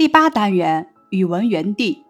[0.00, 2.06] 第八单元语文园地。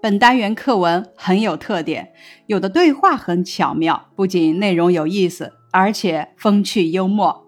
[0.00, 2.10] 本单元课文很有特点，
[2.46, 7.44] 有的对话很巧妙，不仅内容有意思，而且风趣幽默。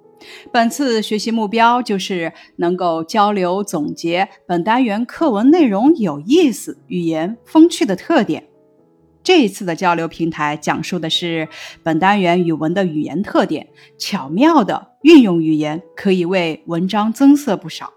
[0.52, 8.46] 本次学习目标就是能够交流总结本单元课文内容有意思、语言风趣的特点。
[9.22, 11.48] 这一次的交流平台讲述的是
[11.82, 17.94] 本单元语文的语言特点，巧妙的运用语言可以为文章增色不少。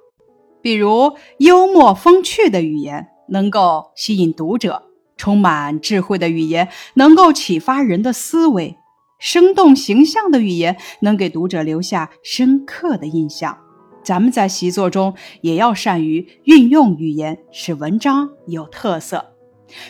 [0.62, 4.84] 比如幽默风趣的语言能够吸引读者，
[5.18, 8.78] 充满智慧的语言能够启发人的思维，
[9.20, 13.58] 生动形象的语言能给读者留下深刻的印象。
[14.04, 19.34] 咱们在习作中也要善于运用语言，使文章有特色。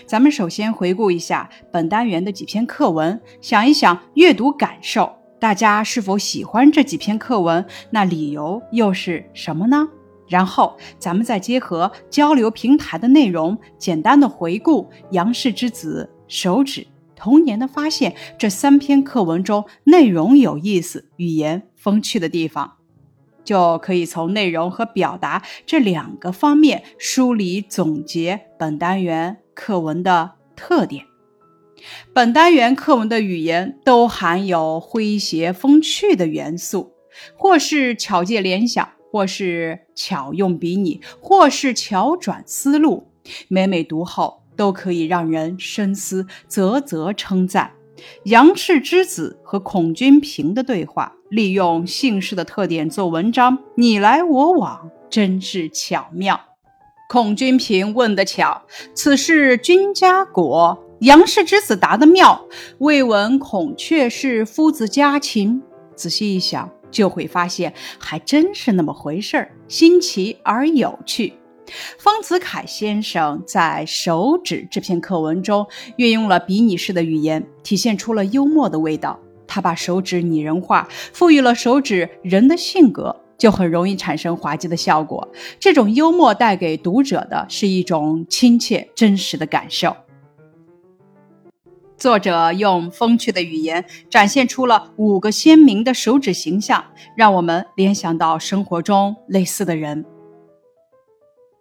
[0.05, 7.65] 咱们首先回顾一下本单元的几篇课文，想一想阅读感受，大家是否喜欢这几篇课文？
[7.89, 9.87] 那理由又是什么呢？
[10.31, 16.81] 然后，咱们再结合交流平台的内容，简单的回顾《杨氏之子》《手指》
[17.17, 22.77] 《童年的发现》这三篇课文中内容有意思、语言风趣的地方，
[23.43, 31.03] 就可以从内容和表达这两个方面梳理总结本单元课文的特点。
[32.13, 36.93] 本单元课文的语言都含有诙谐风趣的元素，
[37.35, 38.87] 或是巧借联想。
[39.11, 43.07] 或是巧用比拟，或是巧转思路，
[43.49, 47.71] 每每读后都可以让人深思，啧啧称赞。
[48.23, 56.39] 杨氏之子和孔君平的对话，利用姓氏的特点做文章，你来我往，真是巧妙。
[57.09, 58.63] 孔君平问得巧，
[58.95, 60.81] 此事君家果？
[61.01, 65.61] 杨氏之子答得妙，未闻孔雀是夫子家禽。
[65.95, 66.71] 仔细一想。
[66.91, 71.33] 就会发现还真是那么回事儿，新奇而有趣。
[71.97, 79.17] 丰子恺先生在《手指》这篇课文中运用了比拟式的语言，体现出了幽默的味道。
[79.47, 85.27] 他把手指拟人化，赋予了手指人的性格，就很容易产生滑稽的效果。
[85.59, 89.95] 这种幽默带给读者的是一种亲切真实的感受。
[92.01, 96.83] 作者用风趣的语言展现出了五个鲜明的手指形象，
[97.15, 100.03] 让我们联想到生活中类似的人。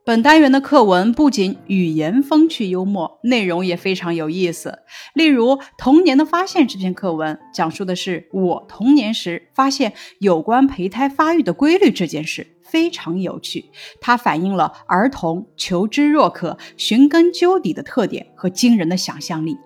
[0.03, 4.79] 本单元的课文不仅语言风趣幽默，内容也非常有意思。
[5.13, 13.67] 例如《童年的发现》这篇课文，讲述的是我童年时发现有关胚胎发育的规律这件事，非常有趣。
[14.01, 19.59] 它反映了儿童求知若渴、寻根究底的特点和惊人的想象力。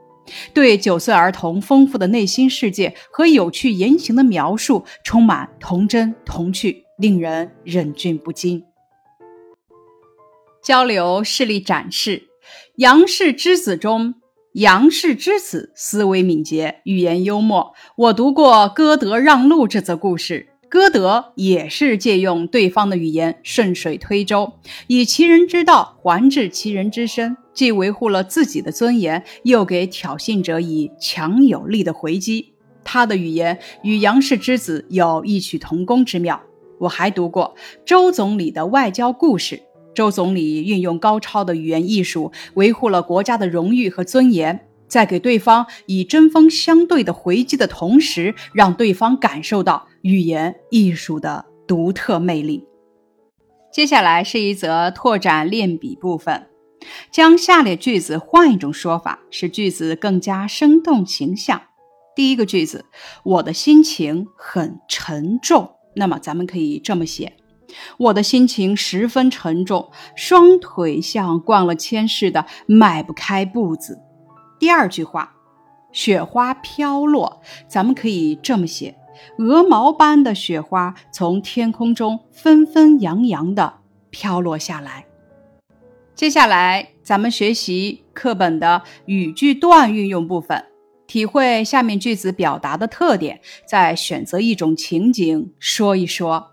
[0.53, 8.65] 对九岁儿童丰富的内心世界和有趣言行的描述，充满童真童趣，令人忍俊不禁。
[10.63, 12.29] 交流事例展示：
[12.77, 14.15] 杨氏之子中，
[14.55, 17.75] 杨氏之子思维敏捷，语言幽默。
[17.97, 20.54] 我读过歌德让路这则故事。
[20.75, 24.55] 歌德也是借用对方的语言，顺水推舟，
[24.89, 32.55] 以其人之道还治其人之身，既维护了自己的尊严，又给挑衅者以强有力的回击。
[32.83, 36.43] 他的语言与杨氏之子有异曲同工之妙。
[36.81, 37.55] 我还读过
[37.87, 39.63] 周总理的外交故事，
[39.95, 44.67] 周总理运用高超的语言艺术，维护了国家的荣誉和尊严。
[44.89, 52.65] 在给对方以针锋相对的回击的同时，让对方感受到语言艺术的独特魅力。
[53.73, 56.47] 接下来是一则拓展练笔部分，
[57.11, 61.61] 将下列句子换一种说法，使句子更加生动形象。
[62.15, 62.85] 第一个句子，
[63.25, 65.73] 我的心情很沉重。
[65.97, 67.33] 那么咱们可以这么写：
[67.99, 73.99] 我的心情十分沉重，双腿像灌了铅似的，迈不开步子。
[74.59, 75.35] 第二句话，
[75.93, 78.97] 雪花飘落，咱们可以这么写：
[79.39, 83.75] 鹅毛般的雪花从天空中纷纷扬扬的
[84.11, 85.07] 飘落下来。
[86.15, 90.65] 接下来，咱们学习课本的语句段运用部分，
[91.07, 96.53] 体会下面句子表达的特点，再选择一种情景说一说。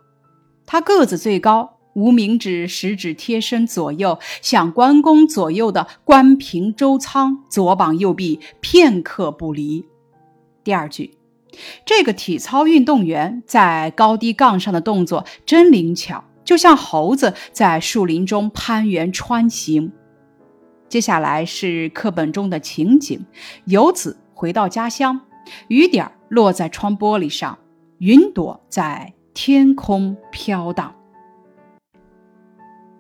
[0.66, 1.78] 他个子最高。
[1.94, 9.86] 无名指、食指贴身左右，像关公左右的关平、周仓，左膀右臂，片刻不离。
[10.64, 11.18] 第二句，
[11.86, 19.92] 这个体操运动员在高低杠上的动作真灵巧，就像猴子在树林中攀援穿行。
[20.88, 23.26] 接下来是课本中的情景：
[23.66, 25.20] 游子回到家乡，
[25.68, 27.58] 雨点落在窗玻璃上，
[27.98, 30.94] 云朵在天空飘荡。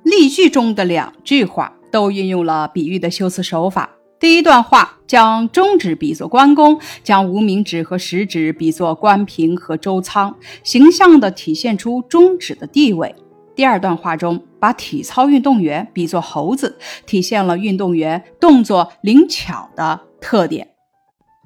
[0.03, 3.89] 例句中的两句话都运用了比喻的修辞手法。
[4.19, 13.15] 第一段话将中指比作关公，将无名指和食指比作关平和周仓，形象地体现出中指的地位。
[13.55, 20.69] 第二段话中，把体操运动员比作猴子，体现了运动员动作灵巧的特点。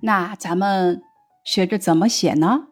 [0.01, 1.01] 那咱们
[1.45, 2.63] 学着怎么写呢？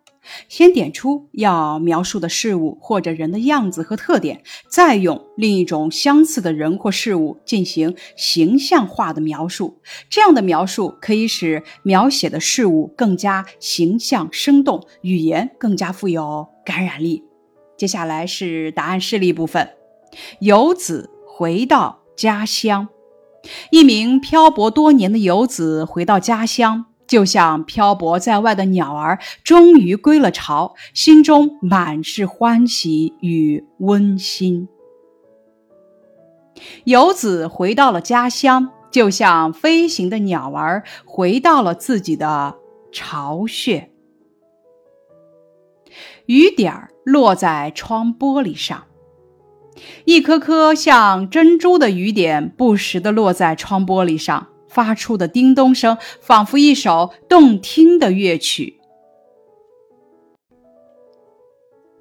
[0.48, 9.80] 先点出要描述的事物或者人的样子和特点，再用另一种相似的人或事物进行形象化的描述。
[10.10, 17.24] 这样的描述可以使描写的事物更加形象生动，语言更加富有感染力。
[17.78, 19.70] 接下来是答案示例部分。
[20.40, 22.88] 游子回到家乡，
[23.72, 26.86] 一名漂泊多年的游子回到家乡。
[27.14, 34.68] 就像漂泊在外的鸟儿终于归了巢，心中满是欢喜与温馨。
[36.86, 42.56] 游子回到了家乡，就像飞行的鸟儿回到了自己的
[42.92, 43.92] 巢穴。
[46.26, 48.86] 雨点儿落在窗玻璃上，
[50.06, 54.48] 一颗颗像珍珠的雨点不时地落在窗玻璃上。
[54.74, 58.80] 发出的叮咚声，仿佛一首动听的乐曲。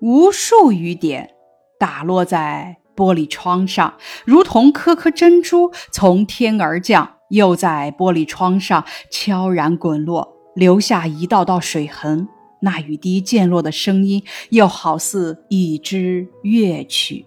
[0.00, 1.34] 无数雨点
[1.78, 12.26] 打落在玻璃窗上，如同颗颗珍珠从天而降，又在玻璃窗上悄然滚落，留下一道道水痕。
[12.62, 17.26] 那雨滴溅落的声音，又好似一支乐曲。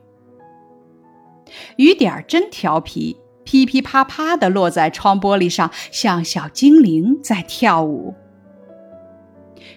[1.78, 3.16] 雨点儿真调皮。
[3.46, 8.16] 噼噼啪啪地落在窗玻璃上，像小精灵在跳舞。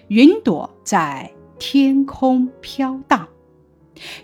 [0.09, 3.27] 云朵在天空飘荡，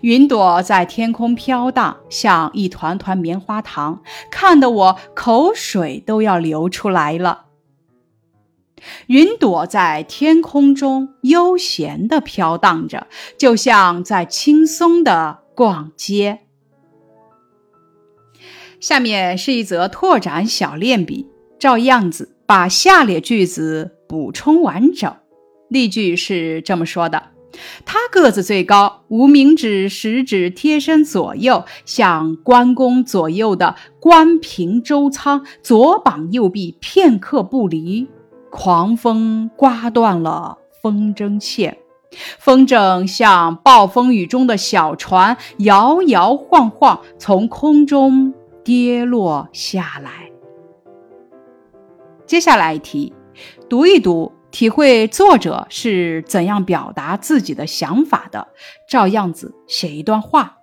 [0.00, 7.44] 云朵在天空飘荡，像一团团棉花糖，看得我口水都要流出来了。
[9.06, 13.06] 云朵在天空中悠闲地飘荡着，
[13.38, 16.45] 就像在轻松地逛街。
[18.80, 21.26] 下面是一则拓展小练笔，
[21.58, 25.12] 照样子把下列句子补充完整。
[25.68, 27.22] 例句是这么说的：
[27.84, 38.06] 他个子最高，无名指、食指贴身左右，像关公左右的关平、周仓，左膀右臂，片刻不离。
[38.50, 41.76] 狂风刮断了风筝线，
[42.38, 48.32] 风筝像暴风雨中的小船，摇摇晃晃从空中。
[48.66, 50.28] 跌落下来。
[52.26, 53.14] 接下来一题，
[53.68, 58.48] 读一读，体会作者是怎样表达自己的想法的。
[58.90, 60.56] 照样子写一段话。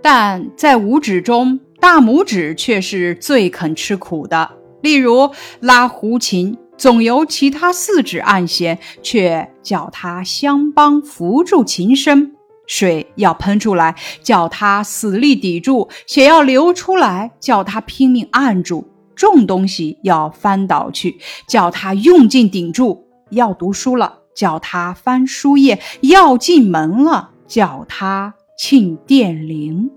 [0.00, 4.52] 但在五指中，大拇指却是最肯吃苦的。
[4.80, 5.30] 例如
[5.60, 12.37] 拉胡琴，总由其他四指按弦，却叫他相帮扶住琴身。
[12.68, 18.84] 水要喷出来，叫他死力抵住；血要流出来，叫他拼命按住；
[19.16, 21.18] 重东西要翻倒去，
[21.48, 29.90] 叫他用劲顶住；要读书了，叫他翻书页；要进门了，叫他庆电铃。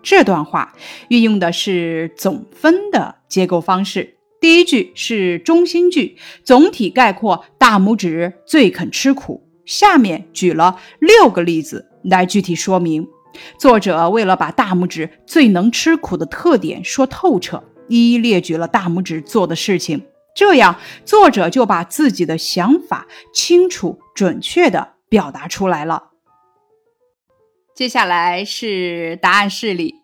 [0.00, 0.72] 这段话
[1.08, 4.14] 运用的是总分的结构方式。
[4.40, 9.47] 第一句是中心句，总体概括大拇指最肯吃苦。
[9.68, 13.06] 下面举了六个例子来具体说明。
[13.58, 20.06] 作者为了把大拇指最能吃苦的特点说透彻，一一列举了大拇指做的事情。
[20.34, 26.04] 这样，作者就把自己的想法清楚准确地表达出来了。
[27.74, 29.96] 接下来是答案示例：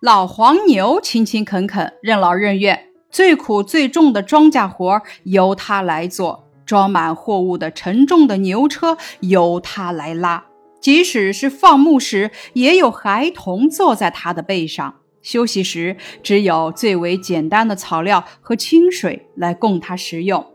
[0.00, 6.47] 老黄牛勤勤恳恳，任劳任怨，最苦最重的庄稼活由他来做。
[6.68, 10.44] 装满货物的沉重的牛车由他来拉，
[10.82, 14.96] 即使是放牧时，也有孩童坐在他的背上。
[15.22, 20.46] 休息时，只有最为简单的草料和清水来供他食用。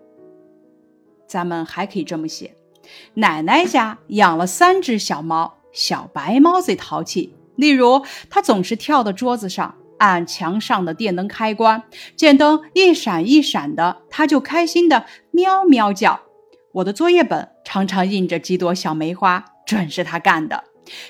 [1.27, 2.55] 咱们还可以这么写：
[3.15, 7.33] 奶奶家养了三只小猫，小白猫最淘气。
[7.55, 9.73] 例如，它总是跳到桌子上。
[9.99, 11.81] 按墙上的电灯开关，
[12.17, 16.21] 见灯一闪一闪的，它就开心的喵喵叫。
[16.75, 20.63] 我的作业本常常印着几朵小梅花，准是他干的。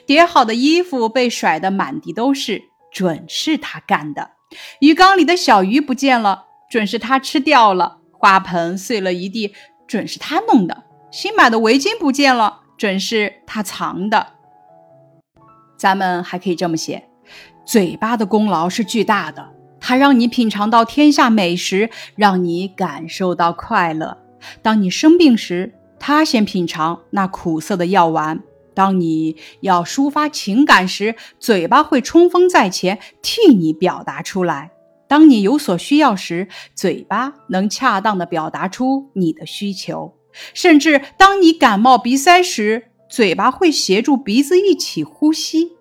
[0.06, 4.32] 叠好的衣服被甩得满地都是，准是他干的。
[4.80, 8.00] 鱼缸里的小鱼不见了，准是他吃掉了。
[8.12, 9.54] 花盆碎了一地，
[9.86, 10.84] 准是他弄的。
[11.12, 14.28] 新买的围巾不见了，准是他藏的。
[15.78, 17.10] 咱们还可以这么写：
[17.66, 19.53] 嘴巴的功劳是巨大的，
[19.86, 24.18] 它让你品尝到天下美食，让你感受到快乐。
[24.62, 28.38] 当你生病时，它先品尝那苦涩的药丸；
[28.74, 34.72] 当你要抒发情感时，嘴巴会冲锋在前，替你表达出来。
[35.10, 40.14] 当你有所需要时，嘴巴能恰当的表达出你的需求；
[40.54, 45.73] 甚至当你感冒鼻塞时，嘴巴会协助鼻子一起呼吸。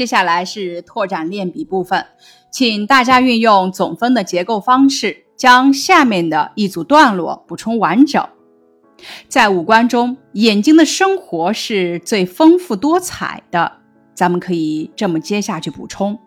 [0.00, 2.06] 接下来是拓展练笔部分，
[2.50, 8.26] 请大家运用总分的结构方式，将下面的一组段落补充完整。
[9.28, 13.70] 在五官中，眼睛的生活是最丰富多彩的。
[14.14, 16.18] 咱们可以这么接下去补充。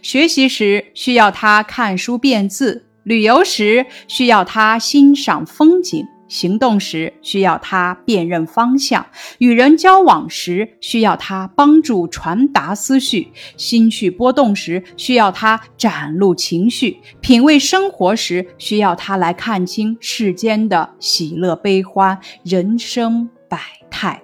[0.00, 9.04] 学习时需要他看书辨字，旅游时需要他欣赏风景，行动时需要他辨认方向，
[9.38, 23.58] 与人交往时需要他帮助传达思绪，心绪波动时需要他展露情绪，品味生活时需要他来看清世间的喜乐悲欢，人生百
[23.90, 24.22] 态。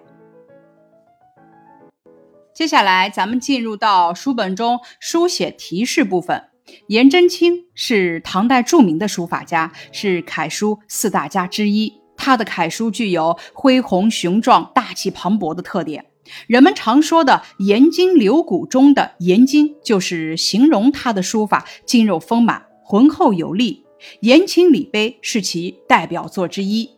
[2.54, 6.44] 接下来，咱们进入到书本中书写提示部分。
[6.88, 11.92] 颜真卿是唐代著名的书法家，是楷书四大家之一。
[12.16, 16.06] 他的楷书具有恢宏雄壮、大气磅礴的特点。
[16.49, 23.85] 人们常说的“颜筋柳骨”中的“颜筋”，就是形容他的书法筋肉丰满、浑厚有力。
[24.20, 26.87] 《颜情礼碑》是其代表作之一。《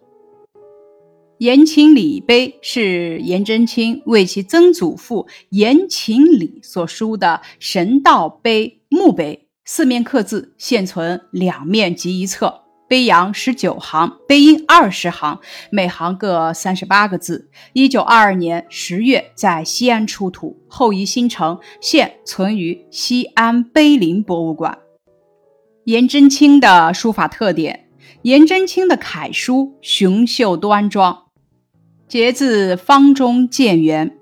[1.38, 17.50] 颜情礼碑》是颜真卿为其曾祖父颜勤礼所书的神道碑墓碑，四面刻字，现存两面及一侧，碑阳十九行，碑阴二十行，每行各三十八个字。
[17.74, 24.78] 一九二二年十月在西安出土，后移新城，现存于西安碑林博物馆。
[25.84, 27.90] 颜真卿的书法特点：
[28.22, 31.24] 颜真卿的楷书雄秀端庄。
[32.08, 34.16] 节字方中见圆，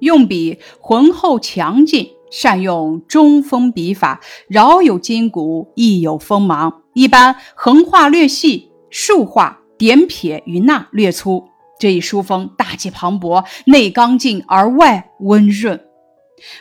[0.00, 6.82] 用笔浑厚强劲，善用中锋笔法，饶有筋骨，亦有锋芒。
[6.94, 11.48] 一般横画略细，竖画点撇于捺略粗。
[11.78, 15.80] 这一书风大气磅礴，内刚劲而外温润。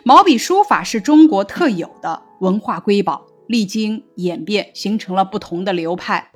[0.04, 6.32] 毛笔书法是中国特有的文化瑰宝，历经演变，形成了不同的流派。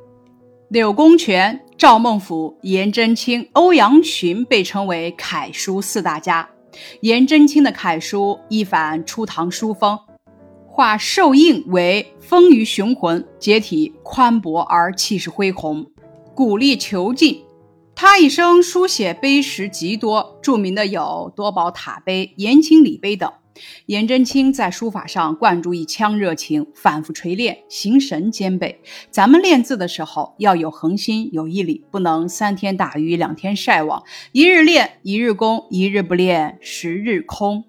[0.69, 6.49] 柳公权、赵孟頫、颜真卿、欧阳询被称为楷书四大家。
[7.01, 9.99] 颜真卿的楷书一反初唐书风，
[10.67, 15.85] 画兽印为丰腴雄浑，结体宽博而气势恢宏，
[16.33, 17.43] 鼓励遒劲。
[17.93, 23.31] 他一生书写碑石极多，著名的有多宝塔碑、颜情礼碑等。
[23.85, 28.81] 颜真卿在书法上灌注一腔热情，反复锤炼，形神兼备。
[29.09, 37.65] 咱们练字的时候要有恒心，有毅力，不能三天打鱼两天晒网，一日练一日功，一日不练十日空。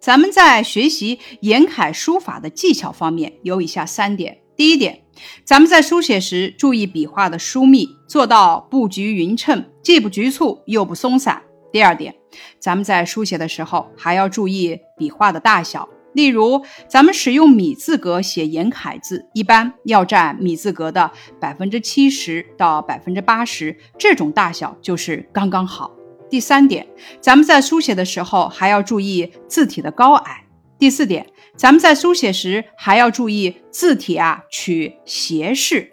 [0.00, 5.02] 咱们在学习颜楷书法的技巧方面有以下三点：第一点，
[5.44, 11.42] 咱们在书写时注意笔画的疏密，做到布局匀称，既不局促又不松散。
[11.70, 12.14] 第二点，
[12.58, 15.88] 咱们在书写的时候还要注意笔画的大小。
[16.14, 25.92] 例如，咱们使用米字格写颜楷字，一般要占米字格的百分之七十到百分之八十，这种大小就是刚刚好。
[26.30, 26.86] 第三点，
[27.20, 30.44] 咱们在书写的时候还要注意字体的高矮。
[30.78, 35.92] 第四点，咱们在书写时还要注意字体啊取斜视。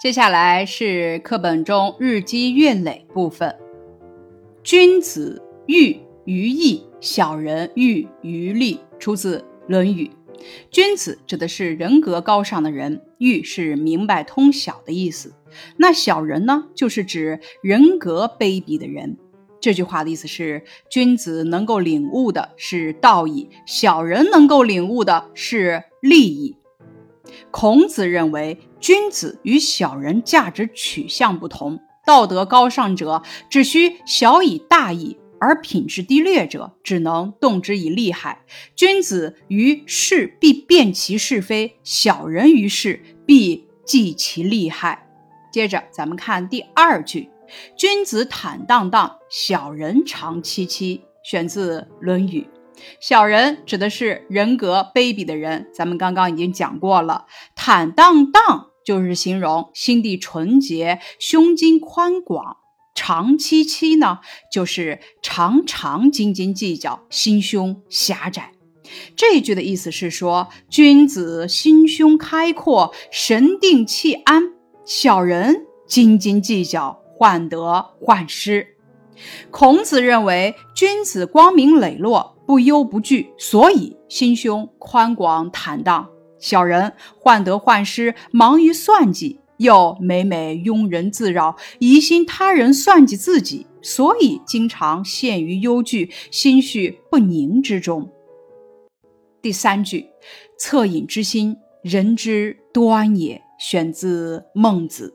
[0.00, 3.63] 接下来是课本中日积月累部分。
[4.64, 8.80] 君子喻于义，小人喻于利。
[8.98, 10.10] 出自《论语》。
[10.70, 15.34] 君子指的是人格高尚的人，喻是明白通晓的意思。
[15.76, 19.18] 那小人呢，就是指人格卑鄙的人。
[19.60, 26.56] 这句话的意思是，君子能够领悟的是道义，小人能够领悟的是利益。
[27.50, 31.80] 孔子认为，君子与小人价值取向不同。
[32.06, 38.44] 道德高尚者只需小以大义，而品质低劣者只能动之以利害。
[38.74, 45.06] 君子于事必辨其是非，小人于事必计其利害。
[45.52, 47.30] 接着，咱们看第二句
[47.78, 52.42] ：“君子坦荡荡，小人长戚戚。”选自《论语》。
[53.00, 57.24] 小人指的是人格卑鄙的人，咱们刚刚已经讲过了。
[57.54, 58.72] 坦荡荡。
[58.84, 62.58] 就是形容心地纯洁、胸襟宽广。
[62.94, 64.20] 长戚戚呢，
[64.52, 68.52] 就是常常斤斤计较，心胸狭窄。
[69.16, 74.52] 这句的意思是说，君子心胸开阔，神定气安；
[74.84, 78.76] 小人斤斤计较，患得患失。
[79.50, 86.06] 孔子认为，君子光明磊落，不忧不惧，所以心胸宽广坦荡；
[86.38, 89.40] 小人患得患失，忙于算计。
[89.58, 98.10] 又每每庸人自扰，疑心他人算计自己，所以经常陷于忧惧、心绪不宁之中。
[99.40, 100.06] 第三句，
[100.58, 105.14] 恻隐之心，人之端也，选自《孟子》。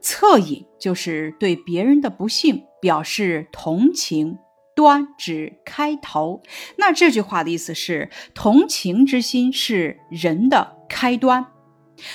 [0.00, 4.38] 恻隐就是对别人的不幸表示同情，
[4.80, 6.40] 端指开头。
[6.78, 11.44] 那这句话的意思是，同情之心是人的开端。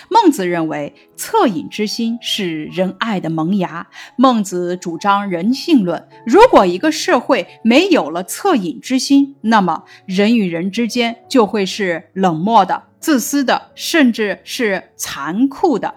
[0.09, 3.87] 孟子认为，恻隐之心是仁爱的萌芽。
[4.17, 6.07] 孟子主张人性论。
[6.25, 15.93] 如果一个社会没有了恻隐之心，那么人与人之间就会是冷漠的、自私的，甚至是残酷的。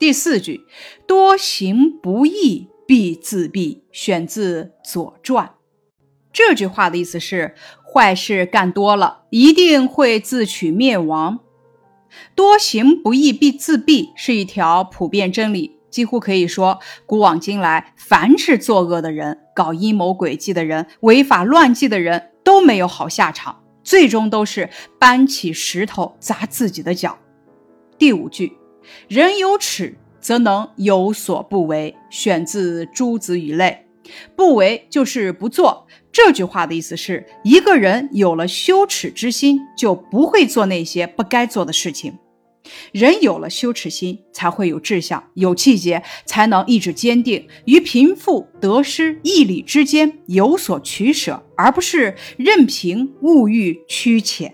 [0.00, 0.62] 第四句，
[1.06, 5.46] 多行不义必自毙，选自《左传》。
[6.32, 11.40] 这句话的意思是，坏事干多了，一定会自取灭亡。
[12.34, 27.18] 多行不义必自毙是一条普遍真理，几乎可以说，古往今来，凡是作恶的人、搞阴谋诡计的人、违法乱纪的人都没有好下场，最终都是搬起石头砸自己的脚。
[27.98, 28.56] 第五句，
[29.08, 33.84] 人有耻则能有所不为，选自《诸子语类》，
[34.34, 35.86] 不为就是不做。
[36.10, 42.18] 这句话的意思是，一个人有了羞耻之心，就不会做那些不该做的事情。
[42.92, 54.52] 人有了羞耻心，才会有志向、有气节，才能意志坚定，于贫富得失、义理之间有所取舍，而不是任凭物欲驱遣。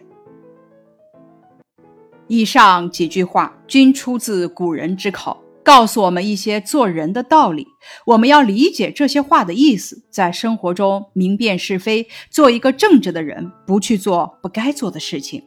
[2.28, 5.42] 以上几句话均出自古人之口。
[5.68, 7.66] 告诉我们一些做人的道理，
[8.06, 15.42] 我们要理解这些话的意思，在生活中明辨是非，做一个正直的人，不去做不该做的事情。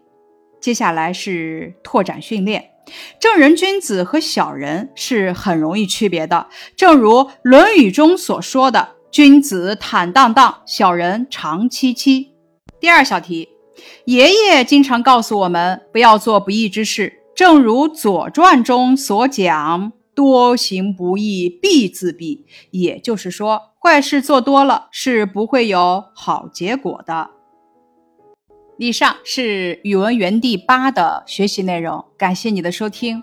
[0.61, 2.63] 接下来是拓展训练，
[3.19, 12.27] 正人君子和小人是很容易区别的，正如《论语》中所说的：“君子坦荡荡，小人长戚戚。”
[12.79, 13.49] 第二小题，
[14.05, 19.91] 爷爷经常告诉我们不要做不义之事，正如《左传》中所讲。
[20.13, 27.29] 多行不义必自毙，也就是说，坏事做多了是不会有好结果的。
[28.77, 33.21] 以上是语文园地八的学习内容，感谢你的收听。